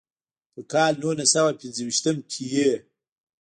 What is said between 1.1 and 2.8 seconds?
سوه پينځه شپيتم کښې ئې